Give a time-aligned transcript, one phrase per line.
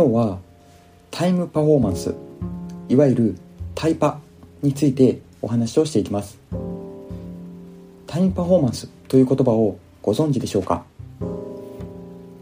[0.00, 0.38] 今日は
[1.10, 2.14] タイムパフォーマンス
[2.88, 3.36] いわゆる
[3.74, 4.18] タイパ
[4.62, 6.38] についてお話をしていきます。
[8.06, 10.84] タイムパフォーマンスという言葉をご存知でしょうか？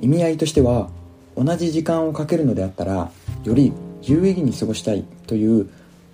[0.00, 0.88] 意味合いとしては
[1.36, 3.10] 同じ時間をかけるのであったら
[3.42, 5.68] より有意義に過ごしたいという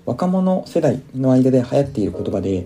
[0.06, 2.64] 若者世代の間で流行っている言葉で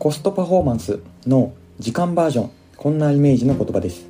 [0.00, 4.08] コストパフォーマンスの時間バージョンこんなイメージの言葉です。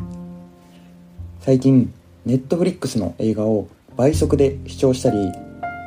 [1.41, 1.93] 最近
[2.25, 5.33] ネットフリックスの映画を倍速で視聴したり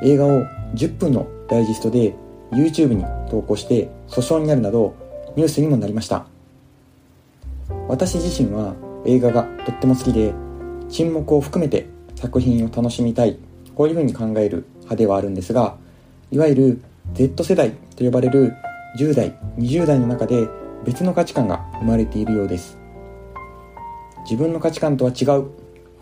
[0.04, 0.42] 映画を
[0.76, 2.14] 10分のダイジェストで
[2.52, 4.94] YouTube に投稿して訴訟になるなど
[5.38, 6.26] ニュースにもなりました。
[7.88, 8.76] 私自身は
[9.06, 10.34] 映画がとっても好きで
[10.90, 13.40] 沈黙を含めて作品を楽しみたい
[13.76, 15.78] こういうふうに考える派ではあるんですが
[16.32, 16.82] いわゆる
[17.14, 18.54] Z 世代と呼ばれる
[19.00, 20.50] 10代20代の中で
[20.84, 22.78] 別の価値観が生まれているようです。
[24.26, 25.50] 自分の価値観とは違う。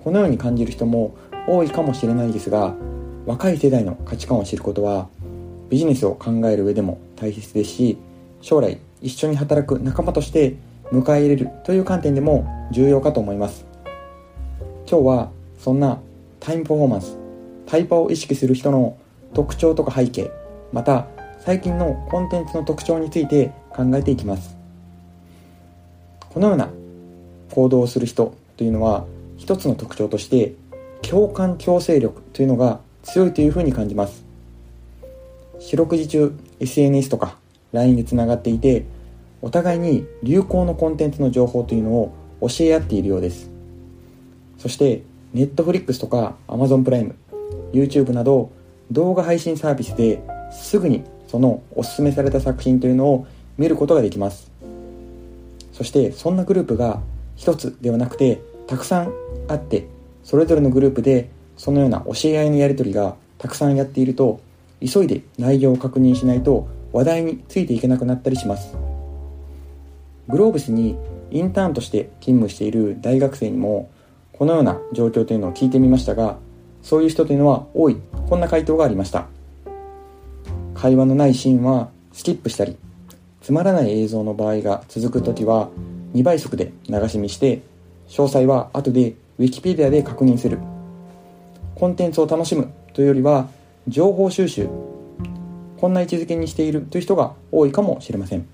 [0.03, 1.15] このように感じる人も
[1.47, 2.75] 多いかもしれないですが
[3.25, 5.07] 若い世代の価値観を知ることは
[5.69, 7.97] ビジネスを考える上でも大切ですし
[8.41, 10.55] 将来一緒に働く仲間として
[10.91, 13.65] 迎え入れるという観点でも重要かと思います。
[14.89, 15.99] 今日はそんな
[16.39, 17.15] タイムパフォーマンス
[17.67, 18.97] タイパを意識する人の
[19.35, 20.31] 特徴とか背景
[20.73, 21.05] また
[21.39, 24.57] 最近のコンテンツの特徴について考えていきます。
[26.33, 26.69] このような
[27.51, 29.05] 行動をする人というのは
[29.37, 30.53] 一つの特徴として
[31.01, 34.23] 共感共生力というのが強いというふうに感じます。
[35.59, 37.37] 四六時中 SNS とか
[37.73, 38.85] LINE でつながっていて
[39.41, 43.49] お互いに流行のコンテンツの情報というのを教え合っているようです。
[44.57, 47.15] そして Netflix とか Amazon プライム
[47.71, 48.51] YouTube など
[48.91, 53.27] 動画配信サービスですぐにそのおすすめされた作品というのを
[53.57, 54.51] 見ることができます。
[55.71, 57.01] そしてそんなグループが
[57.35, 59.13] 一つではなくてたくさん
[59.47, 59.87] あって
[60.29, 61.27] それぞれのグループで
[61.57, 64.39] そのような教え合いのやり取りがたくさんやっていると
[64.79, 68.77] 急いで内容を確認しないと話題についていけなくなったりします。
[70.27, 70.99] グローブスに
[71.31, 73.89] インターンとして勤務している大学生にも
[74.33, 76.37] このような状況というのを聞いてみましたが
[76.83, 77.97] そういう人というのは多い。
[78.29, 79.25] こんな回答がありました。
[80.75, 82.77] 会話のないシーンはスキップしたり
[83.41, 85.69] つまらない映像の場合が続く時は
[86.13, 87.63] 2倍速で流し見して
[88.09, 90.59] 詳細は後で Wikipedia で確認する。
[91.75, 93.47] コンテンツを楽しむというよりは
[93.87, 94.67] 情報収集。
[95.77, 98.45] こんな位置づけにしているという人が多いかもしれません。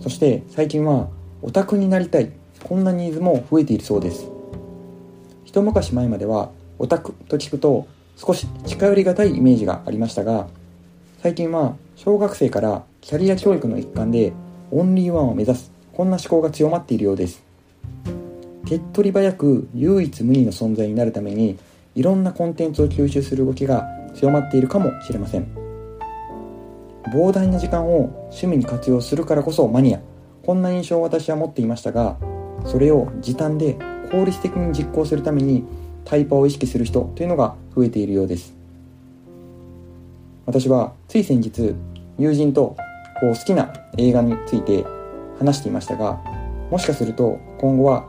[0.00, 1.08] そして最近は
[1.42, 2.30] オタクになりたい。
[2.62, 4.30] こんなニーズも増えているそうです。
[5.44, 10.46] 一昔前まではオタクと聞くと少し近寄りがたいイメージがありましたが
[11.22, 14.32] 最近は小学生からキャリア教育の一環で
[14.70, 15.72] オンリーワンを目指す。
[15.92, 17.43] こんな思考が強まっているようです。
[18.66, 21.58] 手っ取り早く唯一無二の存在になるために
[21.94, 25.46] いろんなコンテンツを吸収する動きが強まっているかもしれません。
[27.12, 30.00] 膨大な時間を趣味に活用するからこそマニア。
[30.44, 32.16] こんな印象を私は持っていましたが
[32.66, 33.78] それを時短で
[34.10, 35.64] 効率的に実行するために
[36.04, 38.54] タイパを意識する人というのが増えているようです。
[40.46, 41.74] 私はつい先日
[42.18, 42.76] 友人と
[43.20, 44.84] こう好きな映画について
[45.38, 46.20] 話していましたが
[46.70, 48.06] もしかすると今後は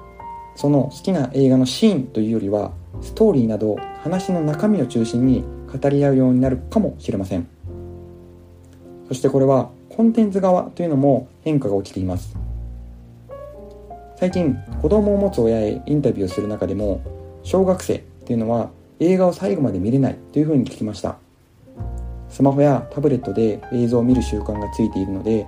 [0.56, 2.72] その好きな映画のシーンというよりは
[3.02, 7.48] ストーリーなど話の中身を中心に語り合うようになるかもしれません。
[9.08, 12.36] そしてこれはコンテンツ側というのも変化が起きています。
[14.18, 17.02] 最近子供を持つ親へインタビューをする中でも
[17.44, 21.18] 小学生っていうのは映画を最後まで見れないというふうに聞きました。
[22.30, 25.48] スマホやタブレットで映像を見る習慣がついているので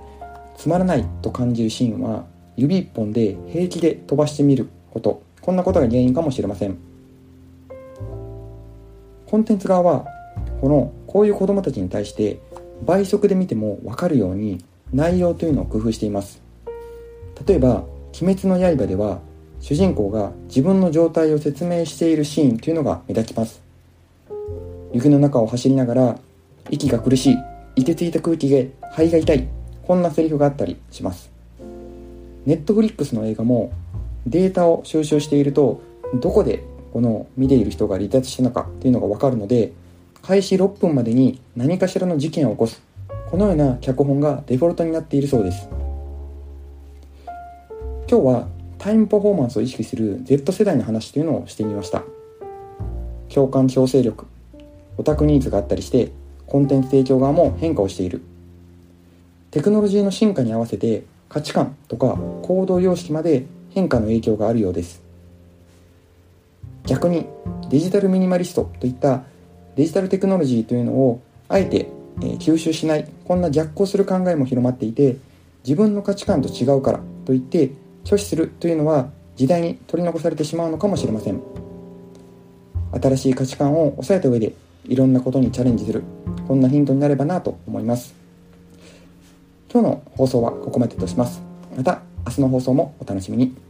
[0.56, 2.24] つまらないと感じるシーンは
[2.56, 5.22] 指一本で平気で飛ばしてみること。
[5.40, 6.76] こんなことが原因かもしれません。
[9.26, 10.06] コンテンツ側は
[10.60, 12.40] このこういう子供たちに対して
[12.84, 16.40] 倍速で見ても分かるように内容というのを工夫しています。
[17.46, 17.84] 例えば
[18.20, 19.20] 「鬼滅の刃」では
[19.60, 23.60] 主人公が自分の状態を説明しているシーンというのが目立ちます。
[24.92, 26.18] 雪の中を走りながら
[26.70, 27.36] 息が苦しい
[27.76, 29.48] 凍てついた空気で肺が痛い
[29.86, 31.30] こんなセリフがあったりします。
[32.46, 33.72] ネットフリックスの映画も
[34.26, 35.80] データを収集していると
[36.14, 39.72] どこでこの見ている人が離脱したのかっていうのが分かるので
[40.22, 42.82] 開始6分までに何かしらの事件を起こす。
[43.30, 45.68] このような脚本がデフォルトになっているそうです。
[48.10, 48.48] 今日は
[48.78, 52.04] タイムパフォーマンスを意識する Z 世代の話というのをしてみました。
[53.28, 54.26] 共感共生力
[54.96, 56.10] オタクニーズがあったりして
[56.46, 58.22] コンテンツ提供側も変化をしている。
[59.50, 63.46] テクノロジーの進化に合わせて価値観とか行動様式まで
[63.78, 65.00] 変化の影響があるようです。
[66.84, 67.26] 逆に
[67.70, 69.22] デジタルミニマリストといった
[69.76, 71.88] デジタルテクノロジーというのをあえて、
[72.40, 75.18] 吸収しないこんな逆行する考えも広まっていて
[75.62, 77.70] 自分の価値観と違うからといって
[78.04, 81.40] 拒否するというのは時代に取り残されてしまうのかもしれません。
[83.00, 84.54] 新しい価値観を抑えた上で
[84.86, 86.02] いろんなことにチャレンジする
[86.48, 88.12] こんなヒントになればなと思います。
[89.72, 91.40] 今日の放送はここまでとします。
[91.76, 93.67] また明日の放送もお楽しみに。